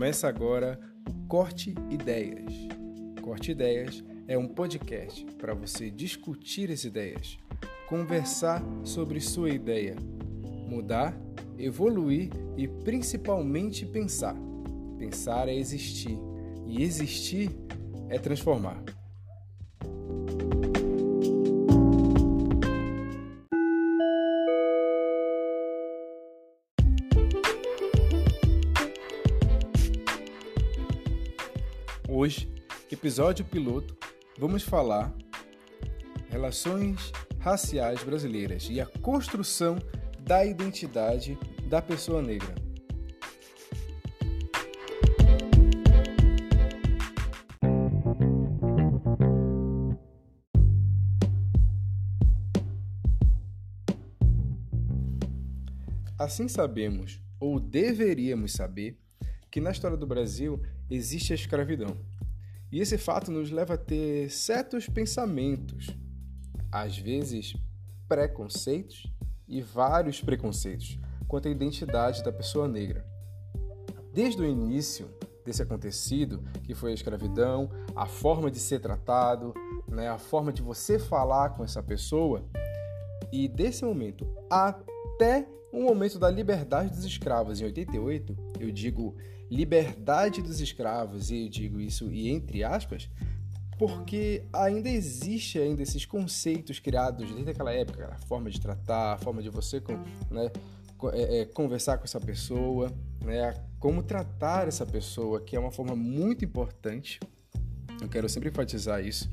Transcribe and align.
Começa 0.00 0.26
agora 0.26 0.80
o 1.06 1.26
Corte 1.28 1.74
Ideias. 1.90 2.54
Corte 3.20 3.50
Ideias 3.50 4.02
é 4.26 4.38
um 4.38 4.48
podcast 4.48 5.26
para 5.36 5.52
você 5.52 5.90
discutir 5.90 6.70
as 6.70 6.84
ideias, 6.84 7.38
conversar 7.86 8.62
sobre 8.82 9.20
sua 9.20 9.50
ideia, 9.50 9.94
mudar, 10.66 11.14
evoluir 11.58 12.30
e 12.56 12.66
principalmente 12.66 13.84
pensar. 13.84 14.34
Pensar 14.98 15.48
é 15.48 15.54
existir 15.54 16.18
e 16.66 16.82
existir 16.82 17.50
é 18.08 18.18
transformar. 18.18 18.82
Episódio 32.90 33.44
piloto, 33.44 33.96
vamos 34.36 34.64
falar 34.64 35.14
relações 36.28 37.12
raciais 37.38 38.02
brasileiras 38.02 38.68
e 38.68 38.80
a 38.80 38.86
construção 38.86 39.78
da 40.20 40.44
identidade 40.44 41.38
da 41.68 41.80
pessoa 41.80 42.20
negra. 42.20 42.54
Assim 56.18 56.48
sabemos, 56.48 57.20
ou 57.38 57.58
deveríamos 57.58 58.52
saber, 58.52 58.98
que 59.50 59.60
na 59.60 59.70
história 59.70 59.96
do 59.96 60.06
Brasil 60.06 60.60
existe 60.90 61.32
a 61.32 61.36
escravidão. 61.36 61.96
E 62.72 62.80
esse 62.80 62.96
fato 62.96 63.32
nos 63.32 63.50
leva 63.50 63.74
a 63.74 63.78
ter 63.78 64.30
certos 64.30 64.88
pensamentos, 64.88 65.88
às 66.70 66.96
vezes 66.96 67.56
preconceitos 68.08 69.12
e 69.48 69.60
vários 69.60 70.20
preconceitos 70.20 70.98
quanto 71.26 71.48
à 71.48 71.50
identidade 71.50 72.22
da 72.22 72.32
pessoa 72.32 72.68
negra. 72.68 73.04
Desde 74.12 74.40
o 74.40 74.44
início 74.44 75.08
desse 75.44 75.62
acontecido, 75.62 76.44
que 76.64 76.74
foi 76.74 76.92
a 76.92 76.94
escravidão, 76.94 77.70
a 77.94 78.06
forma 78.06 78.50
de 78.50 78.58
ser 78.58 78.80
tratado, 78.80 79.54
né, 79.88 80.08
a 80.08 80.18
forma 80.18 80.52
de 80.52 80.62
você 80.62 80.98
falar 80.98 81.50
com 81.50 81.64
essa 81.64 81.82
pessoa, 81.82 82.44
e 83.32 83.48
desse 83.48 83.84
momento 83.84 84.26
até 84.48 85.48
o 85.72 85.82
momento 85.82 86.18
da 86.18 86.28
liberdade 86.28 86.90
dos 86.90 87.04
escravos 87.04 87.60
em 87.60 87.64
88, 87.64 88.36
eu 88.58 88.70
digo 88.72 89.16
liberdade 89.50 90.40
dos 90.40 90.60
escravos, 90.60 91.30
e 91.30 91.44
eu 91.44 91.48
digo 91.48 91.80
isso 91.80 92.10
e 92.12 92.28
entre 92.30 92.62
aspas, 92.62 93.08
porque 93.78 94.44
ainda 94.52 94.88
existe 94.88 95.58
ainda 95.58 95.82
esses 95.82 96.04
conceitos 96.04 96.78
criados 96.78 97.30
desde 97.30 97.50
aquela 97.50 97.72
época, 97.72 98.10
a 98.12 98.18
forma 98.26 98.50
de 98.50 98.60
tratar, 98.60 99.14
a 99.14 99.18
forma 99.18 99.42
de 99.42 99.48
você 99.48 99.82
né, 100.30 100.50
é, 101.14 101.40
é, 101.40 101.44
conversar 101.46 101.96
com 101.96 102.04
essa 102.04 102.20
pessoa, 102.20 102.92
né, 103.24 103.54
como 103.78 104.02
tratar 104.02 104.68
essa 104.68 104.84
pessoa, 104.84 105.40
que 105.40 105.56
é 105.56 105.58
uma 105.58 105.70
forma 105.70 105.96
muito 105.96 106.44
importante. 106.44 107.18
Eu 108.02 108.08
quero 108.08 108.28
sempre 108.28 108.50
enfatizar 108.50 109.02
isso. 109.02 109.30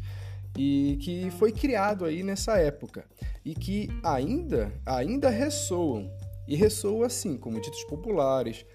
E 0.57 0.97
que 1.01 1.29
foi 1.31 1.51
criado 1.51 2.05
aí 2.05 2.23
nessa 2.23 2.57
época. 2.57 3.05
E 3.43 3.53
que 3.53 3.89
ainda 4.01 4.71
ainda 4.85 5.29
ressoam. 5.29 6.09
E 6.47 6.55
ressoam 6.55 7.03
assim 7.03 7.37
como 7.37 7.59
ditos 7.59 7.83
populares, 7.83 8.65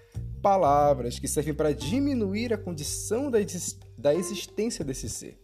palavras 0.43 1.17
que 1.17 1.27
servem 1.27 1.53
para 1.53 1.73
diminuir 1.73 2.53
a 2.53 2.57
condição 2.57 3.31
da, 3.31 4.13
existência 4.13 4.83
desse 4.83 5.09
ser. 5.09 5.41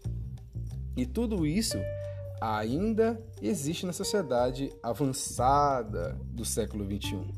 E 0.95 1.05
tudo 1.05 1.47
isso 1.47 1.77
ainda 2.41 3.17
existe 3.41 3.85
na 3.85 3.93
sociedade 3.93 4.69
avançada 4.83 6.19
do 6.25 6.43
século 6.43 6.83
XXI. 6.83 7.33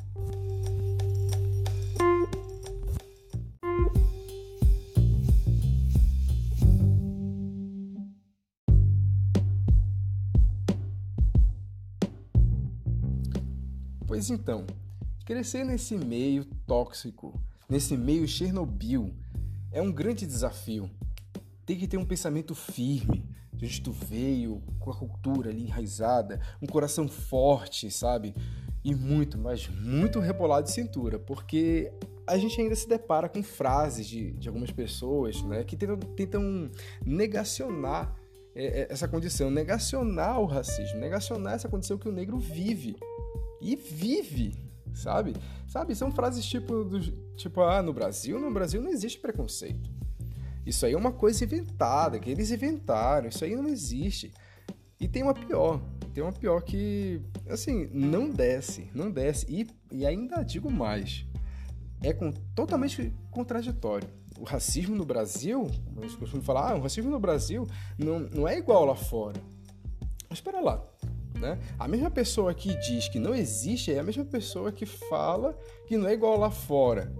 Pois 14.07 14.31
então, 14.31 14.65
crescer 15.25 15.63
nesse 15.63 15.95
meio 15.95 16.43
tóxico, 16.65 17.39
nesse 17.71 17.95
meio 17.95 18.27
Chernobyl, 18.27 19.15
é 19.71 19.81
um 19.81 19.93
grande 19.93 20.25
desafio. 20.27 20.91
Tem 21.65 21.77
que 21.77 21.87
ter 21.87 21.95
um 21.95 22.03
pensamento 22.03 22.53
firme, 22.53 23.23
de 23.53 23.63
onde 23.63 23.81
tu 23.81 23.93
veio, 23.93 24.61
com 24.77 24.91
a 24.91 24.93
cultura 24.93 25.49
ali 25.49 25.63
enraizada, 25.63 26.41
um 26.61 26.67
coração 26.67 27.07
forte, 27.07 27.89
sabe? 27.89 28.35
E 28.83 28.93
muito, 28.93 29.37
mas 29.37 29.69
muito 29.69 30.19
rebolado 30.19 30.67
de 30.67 30.73
cintura, 30.73 31.17
porque 31.17 31.93
a 32.27 32.37
gente 32.37 32.59
ainda 32.59 32.75
se 32.75 32.89
depara 32.89 33.29
com 33.29 33.41
frases 33.41 34.05
de, 34.05 34.33
de 34.33 34.49
algumas 34.49 34.71
pessoas 34.71 35.41
né, 35.43 35.63
que 35.63 35.77
tentam, 35.77 35.97
tentam 35.97 36.69
negacionar 37.05 38.13
é, 38.53 38.81
é, 38.81 38.87
essa 38.89 39.07
condição, 39.07 39.49
negacionar 39.49 40.41
o 40.41 40.45
racismo, 40.45 40.99
negacionar 40.99 41.53
essa 41.53 41.69
condição 41.69 41.97
que 41.97 42.09
o 42.09 42.11
negro 42.11 42.37
vive 42.37 42.97
e 43.61 43.77
vive, 43.77 44.70
sabe? 44.93 45.33
Sabe, 45.67 45.95
são 45.95 46.11
frases 46.11 46.45
tipo 46.45 46.83
do, 46.83 46.99
tipo 47.35 47.61
ah, 47.61 47.81
no 47.81 47.93
Brasil, 47.93 48.39
no 48.39 48.51
Brasil 48.51 48.81
não 48.81 48.89
existe 48.89 49.19
preconceito. 49.19 49.89
Isso 50.65 50.85
aí 50.85 50.93
é 50.93 50.97
uma 50.97 51.11
coisa 51.11 51.43
inventada, 51.43 52.19
que 52.19 52.29
eles 52.29 52.51
inventaram, 52.51 53.29
isso 53.29 53.43
aí 53.43 53.55
não 53.55 53.67
existe. 53.67 54.31
E 54.99 55.07
tem 55.07 55.23
uma 55.23 55.33
pior, 55.33 55.81
tem 56.13 56.21
uma 56.21 56.31
pior 56.31 56.61
que, 56.61 57.21
assim, 57.49 57.89
não 57.91 58.29
desce, 58.29 58.89
não 58.93 59.09
desce. 59.09 59.45
E, 59.49 59.67
e 59.91 60.05
ainda 60.05 60.43
digo 60.43 60.69
mais, 60.69 61.25
é 62.03 62.13
com, 62.13 62.31
totalmente 62.53 63.13
contraditório. 63.31 64.07
O 64.39 64.43
racismo 64.43 64.95
no 64.95 65.05
Brasil, 65.05 65.69
nós 65.95 66.15
costumamos 66.15 66.45
falar, 66.45 66.71
ah, 66.71 66.75
o 66.75 66.81
racismo 66.81 67.09
no 67.09 67.19
Brasil 67.19 67.67
não, 67.97 68.19
não 68.19 68.47
é 68.47 68.57
igual 68.57 68.85
lá 68.85 68.95
fora. 68.95 69.41
Mas 70.29 70.37
espera 70.37 70.59
lá, 70.59 70.83
né? 71.41 71.59
A 71.77 71.87
mesma 71.87 72.09
pessoa 72.09 72.53
que 72.53 72.73
diz 72.79 73.09
que 73.09 73.19
não 73.19 73.35
existe 73.35 73.91
é 73.91 73.99
a 73.99 74.03
mesma 74.03 74.23
pessoa 74.23 74.71
que 74.71 74.85
fala 74.85 75.57
que 75.87 75.97
não 75.97 76.07
é 76.07 76.13
igual 76.13 76.37
lá 76.37 76.51
fora. 76.51 77.11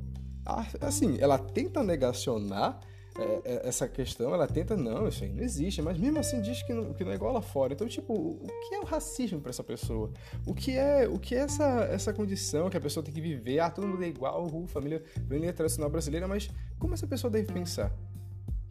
Assim, 0.80 1.18
ela 1.20 1.38
tenta 1.38 1.84
negacionar 1.84 2.80
é, 3.18 3.42
é, 3.44 3.68
essa 3.68 3.88
questão, 3.90 4.34
ela 4.34 4.48
tenta, 4.48 4.78
não, 4.78 5.08
isso 5.08 5.24
aí 5.24 5.34
não 5.34 5.44
existe, 5.44 5.82
mas 5.82 5.98
mesmo 5.98 6.18
assim 6.20 6.42
diz 6.42 6.64
que 6.64 6.74
não, 6.74 6.94
que 6.94 7.04
não 7.04 7.12
é 7.12 7.16
igual 7.16 7.34
lá 7.34 7.42
fora. 7.42 7.74
Então, 7.74 7.88
tipo, 7.88 8.14
o 8.14 8.48
que 8.70 8.76
é 8.76 8.80
o 8.80 8.86
racismo 8.86 9.42
para 9.42 9.50
essa 9.50 9.64
pessoa? 9.64 10.12
O 10.46 10.54
que 10.54 10.78
é 10.78 11.08
o 11.08 11.20
que 11.20 11.36
é 11.36 11.40
essa, 11.40 11.66
essa 11.92 12.14
condição 12.14 12.70
que 12.70 12.78
a 12.78 12.82
pessoa 12.82 13.04
tem 13.04 13.14
que 13.14 13.22
viver? 13.22 13.60
Ah, 13.60 13.70
todo 13.70 13.88
mundo 13.88 14.04
é 14.04 14.08
igual, 14.08 14.46
uh, 14.48 14.68
família, 14.68 15.04
família 15.28 15.52
tradicional 15.52 15.90
brasileira, 15.90 16.28
mas 16.28 16.50
como 16.80 16.94
essa 16.94 17.06
pessoa 17.06 17.30
deve 17.30 17.52
pensar? 17.52 17.92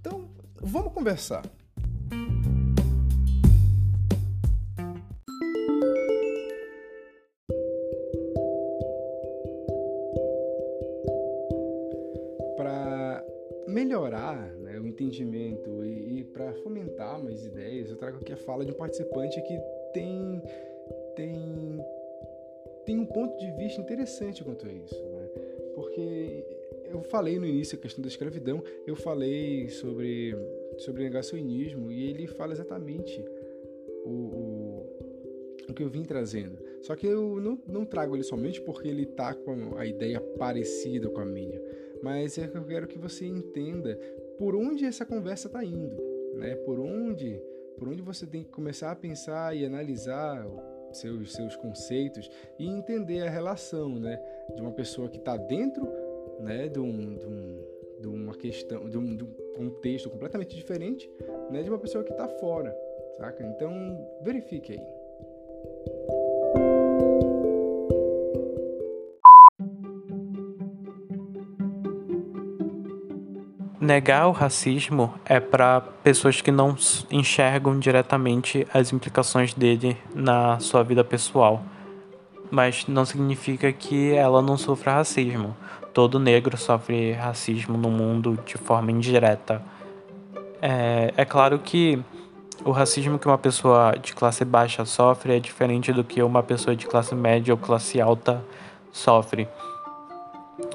Então, 0.01 0.31
vamos 0.61 0.93
conversar. 0.93 1.43
Melhorar 13.67 14.53
né, 14.57 14.79
o 14.79 14.87
entendimento 14.87 15.85
e, 15.85 16.21
e 16.21 16.25
para 16.25 16.53
fomentar 16.55 17.23
mais 17.23 17.45
ideias, 17.45 17.91
eu 17.91 17.97
trago 17.97 18.19
aqui 18.19 18.33
a 18.33 18.37
fala 18.37 18.65
de 18.65 18.73
um 18.73 18.75
participante 18.75 19.41
que 19.43 19.59
tem, 19.93 20.43
tem, 21.15 21.85
tem 22.85 22.99
um 22.99 23.07
ponto 23.07 23.37
de 23.39 23.51
vista 23.53 23.81
interessante 23.81 24.45
quanto 24.45 24.67
a 24.67 24.73
isso. 24.73 24.95
Né? 24.95 25.29
Porque 25.75 26.45
eu 26.87 27.03
falei 27.03 27.39
no 27.39 27.47
início 27.47 27.79
a 27.79 27.81
questão 27.81 28.03
da 28.03 28.09
escravidão, 28.09 28.63
eu 28.87 28.97
falei 28.97 29.69
sobre, 29.69 30.35
sobre 30.79 31.05
negacionismo 31.05 31.91
e 31.91 32.11
ele 32.11 32.27
fala 32.27 32.53
exatamente 32.53 33.25
o, 34.05 34.11
o 34.11 35.10
que 35.75 35.83
eu 35.83 35.89
vim 35.89 36.05
trazendo. 36.05 36.59
Só 36.83 36.95
que 36.97 37.07
eu 37.07 37.41
não, 37.41 37.59
não 37.67 37.85
trago 37.85 38.17
ele 38.17 38.23
somente 38.23 38.61
porque 38.61 38.89
ele 38.89 39.03
está 39.03 39.35
com 39.35 39.77
a 39.77 39.87
ideia 39.87 40.21
parecida 40.21 41.09
com 41.09 41.21
a 41.21 41.25
minha 41.25 41.61
mas 42.03 42.39
é 42.39 42.49
que 42.49 42.57
eu 42.57 42.65
quero 42.65 42.87
que 42.87 42.99
você 42.99 43.27
entenda 43.27 43.99
por 44.39 44.55
onde 44.55 44.85
essa 44.85 45.05
conversa 45.05 45.49
está 45.49 45.65
indo, 45.65 45.97
né? 46.35 46.55
Por 46.57 46.81
onde, 46.81 47.41
por 47.77 47.89
onde 47.89 48.03
você 48.03 48.27
tem 48.27 48.43
que 48.43 48.51
começar 48.51 48.91
a 48.91 48.97
pensar 48.97 49.57
e 49.57 49.65
analisar 49.65 50.47
seus 50.93 51.33
seus 51.33 51.55
conceitos 51.57 52.29
e 52.59 52.67
entender 52.67 53.23
a 53.23 53.31
relação, 53.31 53.99
né, 53.99 54.21
de 54.57 54.61
uma 54.61 54.73
pessoa 54.73 55.09
que 55.09 55.19
está 55.19 55.37
dentro, 55.37 55.89
né, 56.41 56.69
de 56.69 56.81
um, 56.81 57.17
de 57.17 57.27
um 57.27 57.71
de 58.01 58.09
uma 58.09 58.35
questão, 58.35 58.89
de 58.89 58.97
um, 58.97 59.15
de 59.15 59.25
um, 59.25 59.33
contexto 59.55 60.09
completamente 60.09 60.57
diferente, 60.57 61.11
né, 61.51 61.63
de 61.63 61.69
uma 61.69 61.79
pessoa 61.79 62.03
que 62.03 62.11
está 62.11 62.27
fora, 62.27 62.75
saca? 63.19 63.45
Então 63.45 63.71
verifique 64.23 64.73
aí. 64.73 65.00
Negar 73.91 74.29
o 74.29 74.31
racismo 74.31 75.13
é 75.25 75.41
para 75.41 75.81
pessoas 75.81 76.41
que 76.41 76.53
não 76.53 76.77
enxergam 77.11 77.77
diretamente 77.77 78.65
as 78.73 78.93
implicações 78.93 79.53
dele 79.53 79.97
na 80.15 80.61
sua 80.61 80.85
vida 80.85 81.03
pessoal. 81.03 81.61
Mas 82.53 82.87
não 82.87 83.05
significa 83.05 83.73
que 83.73 84.13
ela 84.13 84.41
não 84.41 84.57
sofra 84.57 84.95
racismo. 84.95 85.57
Todo 85.93 86.21
negro 86.21 86.57
sofre 86.57 87.13
racismo 87.15 87.77
no 87.77 87.91
mundo 87.91 88.39
de 88.47 88.57
forma 88.57 88.93
indireta. 88.93 89.61
É, 90.63 91.13
é 91.17 91.25
claro 91.25 91.59
que 91.59 91.99
o 92.65 92.71
racismo 92.71 93.19
que 93.19 93.27
uma 93.27 93.39
pessoa 93.39 93.97
de 94.01 94.15
classe 94.15 94.45
baixa 94.45 94.85
sofre 94.85 95.37
é 95.37 95.41
diferente 95.41 95.93
do 95.93 96.05
que 96.05 96.23
uma 96.23 96.45
pessoa 96.45 96.77
de 96.77 96.87
classe 96.87 97.13
média 97.13 97.53
ou 97.53 97.59
classe 97.59 98.01
alta 98.01 98.41
sofre. 98.93 99.49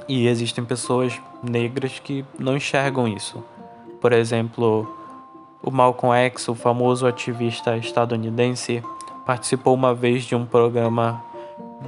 E 0.08 0.28
existem 0.28 0.64
pessoas 0.64 1.20
negras 1.42 2.00
que 2.00 2.24
não 2.38 2.56
enxergam 2.56 3.08
isso. 3.08 3.44
Por 4.00 4.14
exemplo, 4.14 4.88
o 5.62 5.72
Malcolm 5.72 6.16
X, 6.16 6.48
o 6.48 6.56
famoso 6.56 7.08
ativista 7.08 7.76
estadunidense, 7.76 8.84
participou 9.26 9.74
uma 9.74 9.96
vez 9.96 10.24
de 10.24 10.36
um 10.36 10.46
programa 10.46 11.24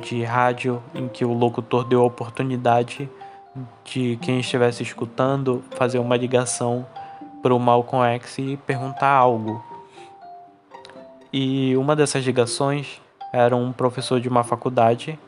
de 0.02 0.24
rádio 0.24 0.82
em 0.96 1.08
que 1.08 1.24
o 1.24 1.34
locutor 1.34 1.84
deu 1.84 2.02
a 2.02 2.06
oportunidade 2.06 3.10
de 3.84 4.18
quem 4.22 4.40
estivesse 4.40 4.84
escutando 4.84 5.64
fazer 5.72 6.00
uma 6.00 6.18
ligação 6.18 6.86
para 7.42 7.54
o 7.54 7.60
Malcolm 7.60 8.04
X 8.16 8.40
e 8.40 8.58
perguntar 8.58 9.10
algo. 9.10 9.64
E 11.32 11.76
uma 11.78 11.96
dessas 11.96 12.26
ligações 12.26 13.02
era 13.32 13.56
um 13.56 13.72
professor 13.72 14.20
de 14.20 14.28
uma 14.28 14.44
faculdade 14.44 15.20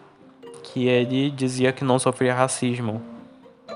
que 0.71 0.87
ele 0.87 1.31
dizia 1.31 1.71
que 1.71 1.83
não 1.83 1.97
sofria 1.97 2.33
racismo, 2.33 3.01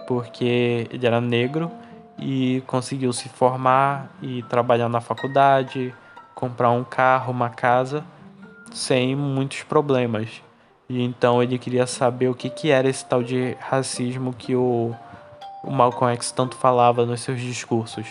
porque 0.07 0.87
ele 0.91 1.05
era 1.05 1.19
negro 1.19 1.71
e 2.19 2.61
conseguiu 2.67 3.11
se 3.11 3.29
formar 3.29 4.11
e 4.21 4.43
trabalhar 4.43 4.89
na 4.89 5.01
faculdade, 5.01 5.93
comprar 6.35 6.69
um 6.69 6.83
carro, 6.83 7.31
uma 7.31 7.49
casa, 7.49 8.05
sem 8.71 9.15
muitos 9.15 9.63
problemas. 9.63 10.41
E 10.87 11.01
então 11.01 11.41
ele 11.41 11.57
queria 11.57 11.87
saber 11.87 12.29
o 12.29 12.35
que, 12.35 12.49
que 12.49 12.69
era 12.69 12.87
esse 12.87 13.05
tal 13.05 13.23
de 13.23 13.57
racismo 13.59 14.33
que 14.33 14.55
o, 14.55 14.93
o 15.63 15.71
Malcolm 15.71 16.13
X 16.13 16.31
tanto 16.31 16.55
falava 16.55 17.05
nos 17.05 17.21
seus 17.21 17.39
discursos. 17.39 18.05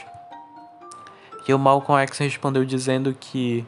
E 1.47 1.55
o 1.55 1.59
Malcolm 1.59 2.03
X 2.03 2.19
respondeu 2.19 2.65
dizendo 2.65 3.15
que 3.19 3.65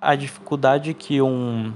a 0.00 0.16
dificuldade 0.16 0.94
que 0.94 1.22
um 1.22 1.72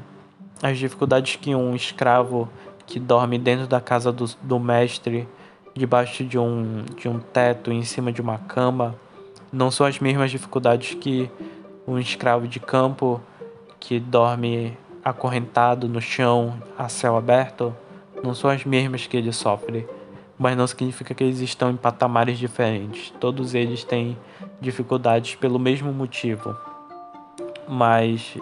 as 0.62 0.79
dificuldades 0.79 1.37
que 1.37 1.55
um 1.55 1.75
escravo 1.75 2.49
que 2.87 2.99
dorme 2.99 3.38
dentro 3.38 3.67
da 3.67 3.81
casa 3.81 4.12
do, 4.12 4.25
do 4.43 4.58
mestre, 4.58 5.29
debaixo 5.75 6.25
de 6.25 6.38
um, 6.38 6.85
de 6.97 7.08
um 7.08 7.19
teto, 7.19 7.70
em 7.70 7.82
cima 7.82 8.12
de 8.12 8.20
uma 8.20 8.38
cama, 8.38 8.94
não 9.53 9.70
são 9.70 9.87
as 9.87 9.99
mesmas 9.99 10.31
dificuldades 10.31 10.94
que 10.94 11.31
um 11.87 11.99
escravo 11.99 12.49
de 12.49 12.58
campo 12.58 13.20
que 13.79 14.00
dorme 14.00 14.76
acorrentado 15.05 15.88
no 15.88 16.00
chão 16.00 16.61
a 16.76 16.88
céu 16.88 17.17
aberto, 17.17 17.75
não 18.23 18.35
são 18.35 18.50
as 18.50 18.64
mesmas 18.64 19.06
que 19.06 19.17
ele 19.17 19.32
sofre. 19.32 19.87
Mas 20.38 20.56
não 20.56 20.67
significa 20.67 21.14
que 21.14 21.25
eles 21.25 21.41
estão 21.41 21.70
em 21.70 21.76
patamares 21.76 22.38
diferentes. 22.38 23.11
Todos 23.20 23.55
eles 23.55 23.85
têm 23.85 24.19
dificuldades 24.61 25.35
pelo 25.37 25.58
mesmo 25.58 25.93
motivo. 25.93 26.55
Mas 27.69 28.37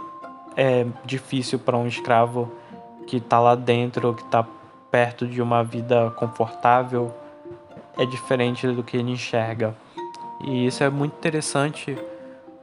é 0.57 0.87
difícil 1.05 1.59
para 1.59 1.77
um 1.77 1.87
escravo 1.87 2.53
que 3.07 3.17
está 3.17 3.39
lá 3.39 3.55
dentro, 3.55 4.15
que 4.15 4.23
está 4.23 4.47
perto 4.91 5.27
de 5.27 5.43
uma 5.43 5.63
vida 5.63 6.11
confortável, 6.17 7.13
é 7.99 8.07
diferente 8.07 8.67
do 8.69 8.83
que 8.83 8.97
ele 8.97 9.13
enxerga. 9.13 9.75
E 10.45 10.67
isso 10.67 10.83
é 10.83 10.91
muito 10.91 11.17
interessante 11.17 11.97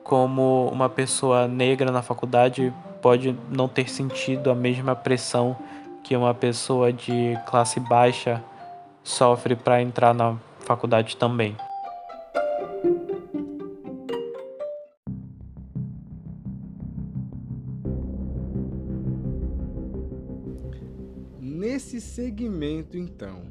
como 0.03 0.69
uma 0.71 0.89
pessoa 0.89 1.47
negra 1.47 1.91
na 1.91 2.01
faculdade 2.01 2.73
pode 3.01 3.35
não 3.49 3.67
ter 3.67 3.89
sentido 3.89 4.51
a 4.51 4.55
mesma 4.55 4.95
pressão 4.95 5.55
que 6.03 6.15
uma 6.15 6.33
pessoa 6.33 6.91
de 6.91 7.37
classe 7.45 7.79
baixa 7.79 8.43
sofre 9.03 9.55
para 9.55 9.81
entrar 9.81 10.13
na 10.13 10.35
faculdade 10.65 11.17
também. 11.17 11.55
Nesse 21.43 21.99
segmento, 21.99 22.95
então, 22.95 23.41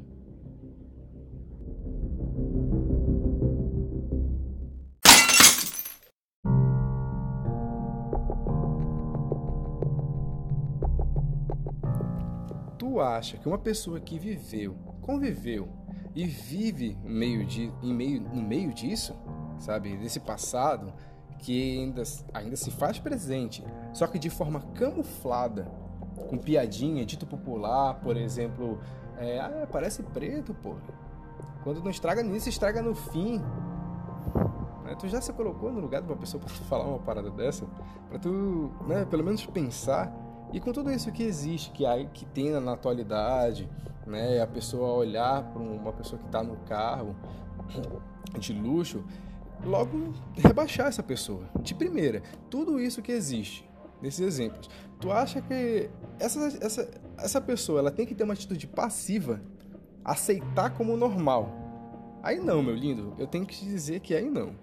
tu 12.77 13.01
acha 13.01 13.35
que 13.35 13.45
uma 13.45 13.57
pessoa 13.57 13.99
que 13.99 14.17
viveu, 14.17 14.73
conviveu 15.01 15.67
e 16.15 16.25
vive 16.25 16.97
meio 17.03 17.45
de, 17.45 17.73
em 17.83 17.93
meio, 17.93 18.21
no 18.21 18.41
meio 18.41 18.73
disso, 18.73 19.13
sabe, 19.59 19.97
desse 19.97 20.21
passado 20.21 20.93
que 21.39 21.81
ainda, 21.81 22.03
ainda 22.33 22.55
se 22.55 22.71
faz 22.71 22.99
presente, 22.99 23.61
só 23.91 24.07
que 24.07 24.17
de 24.17 24.29
forma 24.29 24.61
camuflada, 24.75 25.69
com 26.27 26.37
piadinha, 26.37 27.05
dito 27.05 27.25
popular, 27.25 27.95
por 27.95 28.17
exemplo, 28.17 28.79
é, 29.17 29.39
ah, 29.39 29.67
parece 29.71 30.03
preto, 30.03 30.53
pô. 30.53 30.75
Quando 31.63 31.83
não 31.83 31.91
estraga 31.91 32.23
nisso, 32.23 32.49
estraga 32.49 32.81
no 32.81 32.95
fim. 32.95 33.39
Né? 34.83 34.95
Tu 34.99 35.07
já 35.07 35.21
se 35.21 35.31
colocou 35.33 35.71
no 35.71 35.79
lugar 35.79 36.01
de 36.01 36.07
uma 36.07 36.17
pessoa 36.17 36.41
para 36.41 36.49
falar 36.49 36.85
uma 36.85 36.99
parada 36.99 37.29
dessa? 37.29 37.65
Para 38.09 38.19
tu, 38.19 38.71
né, 38.87 39.05
pelo 39.05 39.23
menos 39.23 39.45
pensar. 39.45 40.11
E 40.51 40.59
com 40.59 40.71
tudo 40.71 40.91
isso 40.91 41.11
que 41.11 41.23
existe, 41.23 41.71
que, 41.71 41.85
há, 41.85 42.03
que 42.05 42.25
tem 42.25 42.49
na 42.59 42.73
atualidade, 42.73 43.69
né, 44.05 44.41
a 44.41 44.47
pessoa 44.47 44.93
olhar 44.93 45.43
para 45.43 45.61
uma 45.61 45.93
pessoa 45.93 46.19
que 46.19 46.25
está 46.25 46.43
no 46.43 46.57
carro 46.65 47.15
de 48.37 48.53
luxo, 48.53 49.03
logo 49.63 50.13
rebaixar 50.35 50.87
essa 50.87 51.03
pessoa. 51.03 51.43
De 51.61 51.75
primeira, 51.75 52.21
tudo 52.49 52.79
isso 52.79 53.01
que 53.01 53.11
existe 53.11 53.70
nesses 54.01 54.19
exemplos. 54.19 54.69
Tu 54.99 55.11
acha 55.11 55.41
que 55.41 55.89
essa, 56.19 56.39
essa, 56.61 56.89
essa 57.17 57.41
pessoa 57.41 57.79
ela 57.79 57.91
tem 57.91 58.05
que 58.05 58.15
ter 58.15 58.23
uma 58.23 58.33
atitude 58.33 58.67
passiva, 58.67 59.41
aceitar 60.03 60.71
como 60.71 60.95
normal? 60.97 62.19
Aí 62.23 62.39
não, 62.39 62.61
meu 62.61 62.75
lindo, 62.75 63.15
eu 63.17 63.25
tenho 63.27 63.45
que 63.45 63.55
te 63.55 63.65
dizer 63.65 63.99
que 63.99 64.13
aí 64.13 64.29
não. 64.29 64.55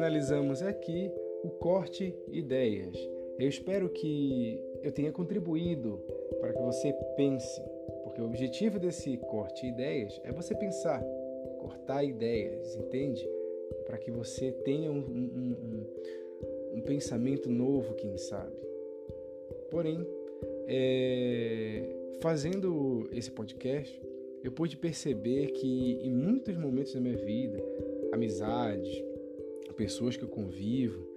Finalizamos 0.00 0.62
aqui 0.62 1.12
o 1.44 1.50
Corte 1.50 2.16
Ideias. 2.32 2.96
Eu 3.38 3.46
espero 3.46 3.86
que 3.90 4.58
eu 4.82 4.90
tenha 4.90 5.12
contribuído 5.12 6.02
para 6.40 6.54
que 6.54 6.62
você 6.62 6.90
pense, 7.18 7.60
porque 8.02 8.22
o 8.22 8.24
objetivo 8.24 8.78
desse 8.78 9.18
Corte 9.18 9.66
Ideias 9.66 10.18
é 10.24 10.32
você 10.32 10.54
pensar, 10.54 11.04
cortar 11.58 12.02
ideias, 12.02 12.74
entende? 12.76 13.28
Para 13.84 13.98
que 13.98 14.10
você 14.10 14.50
tenha 14.64 14.90
um, 14.90 15.00
um, 15.00 15.56
um, 15.68 16.78
um 16.78 16.80
pensamento 16.80 17.50
novo, 17.50 17.92
quem 17.92 18.16
sabe. 18.16 18.56
Porém, 19.70 19.98
é, 20.66 21.94
fazendo 22.22 23.06
esse 23.12 23.30
podcast, 23.30 24.00
eu 24.42 24.50
pude 24.50 24.78
perceber 24.78 25.48
que 25.48 26.00
em 26.00 26.10
muitos 26.10 26.56
momentos 26.56 26.94
da 26.94 27.00
minha 27.02 27.18
vida, 27.18 27.62
amizades, 28.14 29.09
pessoas 29.80 30.14
que 30.14 30.22
eu 30.22 30.28
convivo, 30.28 31.08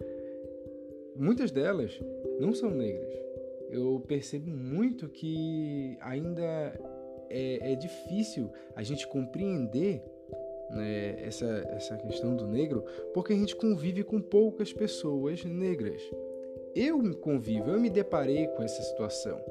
muitas 1.18 1.52
delas 1.52 2.00
não 2.40 2.54
são 2.54 2.72
negras. 2.72 3.14
Eu 3.70 4.02
percebo 4.08 4.50
muito 4.52 5.10
que 5.10 5.98
ainda 6.00 6.42
é, 7.30 7.74
é 7.74 7.76
difícil 7.76 8.50
a 8.74 8.82
gente 8.82 9.06
compreender 9.06 10.02
né, 10.70 11.18
essa, 11.20 11.46
essa 11.72 11.98
questão 11.98 12.38
do 12.38 12.48
negro, 12.48 12.86
porque 13.14 13.34
a 13.34 13.36
gente 13.36 13.54
convive 13.54 14.02
com 14.02 14.22
poucas 14.22 14.72
pessoas 14.72 15.44
negras. 15.44 16.02
Eu 16.74 17.18
convivo, 17.18 17.70
eu 17.70 17.82
me 17.82 17.90
deparei 17.90 18.48
com 18.48 18.64
essa 18.64 18.82
situação, 18.82 19.42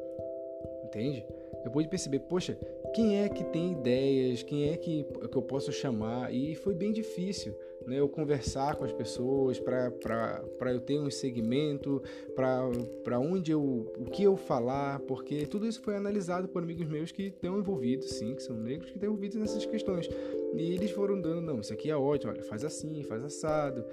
entende? 0.85 1.23
Eu 1.64 1.71
pude 1.71 1.88
perceber, 1.88 2.21
poxa, 2.21 2.59
quem 2.95 3.23
é 3.23 3.28
que 3.28 3.45
tem 3.45 3.73
ideias, 3.73 4.42
quem 4.42 4.71
é 4.71 4.76
que, 4.76 5.04
que 5.04 5.37
eu 5.37 5.42
posso 5.42 5.73
chamar, 5.73 6.33
e 6.33 6.54
foi 6.54 6.75
bem 6.75 6.92
difícil 6.92 7.54
né, 7.87 7.99
eu 7.99 8.09
conversar 8.09 8.76
com 8.76 8.85
as 8.85 8.92
pessoas 8.92 9.59
para 9.59 10.73
eu 10.73 10.81
ter 10.81 10.99
um 10.99 11.11
segmento, 11.11 12.02
para 12.35 13.19
onde 13.19 13.52
eu, 13.52 13.62
o 13.97 14.04
que 14.04 14.23
eu 14.23 14.37
falar, 14.37 15.00
porque 15.00 15.47
tudo 15.47 15.66
isso 15.66 15.81
foi 15.81 15.97
analisado 15.97 16.49
por 16.49 16.62
amigos 16.62 16.87
meus 16.87 17.12
que 17.12 17.25
estão 17.25 17.59
envolvidos, 17.59 18.11
sim, 18.11 18.35
que 18.35 18.42
são 18.42 18.57
negros, 18.57 18.90
que 18.90 18.97
estão 18.97 19.09
envolvidos 19.09 19.38
nessas 19.38 19.64
questões. 19.64 20.09
E 20.54 20.73
eles 20.73 20.90
foram 20.90 21.21
dando, 21.21 21.40
não, 21.40 21.61
isso 21.61 21.73
aqui 21.73 21.90
é 21.90 21.97
ótimo, 21.97 22.33
olha, 22.33 22.42
faz 22.42 22.64
assim, 22.64 23.02
faz 23.04 23.25
assado. 23.25 23.85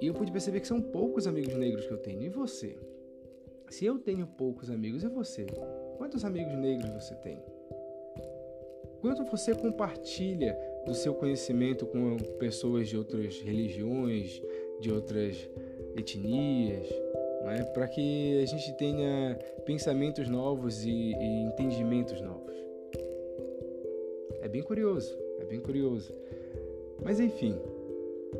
E 0.00 0.06
eu 0.06 0.14
pude 0.14 0.32
perceber 0.32 0.60
que 0.60 0.66
são 0.66 0.80
poucos 0.80 1.26
amigos 1.26 1.54
negros 1.54 1.86
que 1.86 1.92
eu 1.92 1.98
tenho. 1.98 2.22
E 2.22 2.28
você? 2.28 2.76
Se 3.68 3.86
eu 3.86 3.98
tenho 3.98 4.26
poucos 4.26 4.68
amigos, 4.68 5.02
e 5.02 5.08
você? 5.08 5.46
Quantos 6.02 6.24
amigos 6.24 6.58
negros 6.58 6.90
você 6.90 7.14
tem? 7.14 7.38
Quanto 9.00 9.22
você 9.22 9.54
compartilha 9.54 10.58
do 10.84 10.96
seu 10.96 11.14
conhecimento 11.14 11.86
com 11.86 12.16
pessoas 12.40 12.88
de 12.88 12.96
outras 12.96 13.40
religiões, 13.40 14.42
de 14.80 14.90
outras 14.90 15.48
etnias, 15.96 16.90
né? 17.44 17.62
para 17.72 17.86
que 17.86 18.42
a 18.42 18.46
gente 18.46 18.76
tenha 18.76 19.38
pensamentos 19.64 20.28
novos 20.28 20.84
e, 20.84 20.90
e 20.90 21.42
entendimentos 21.44 22.20
novos? 22.20 22.56
É 24.40 24.48
bem 24.48 24.60
curioso, 24.60 25.16
é 25.38 25.44
bem 25.44 25.60
curioso. 25.60 26.12
Mas 27.00 27.20
enfim, 27.20 27.56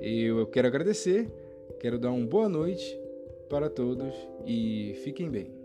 eu 0.01 0.49
quero 0.49 0.67
agradecer, 0.67 1.31
quero 1.79 1.97
dar 1.97 2.11
uma 2.11 2.27
boa 2.27 2.49
noite 2.49 3.01
para 3.49 3.71
todos 3.71 4.13
e 4.45 4.95
fiquem 5.05 5.31
bem. 5.31 5.62